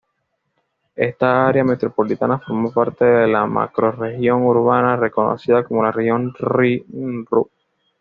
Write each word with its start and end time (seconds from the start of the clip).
Esta 0.95 1.45
área 1.47 1.63
metropolitana 1.63 2.39
forma 2.39 2.71
parte 2.71 3.05
de 3.05 3.27
la 3.27 3.45
macrorregión 3.45 4.41
urbana 4.41 5.11
conocida 5.11 5.63
como 5.63 5.83
la 5.83 5.91
Región 5.91 6.33
Rin-Ruhr. 6.39 7.51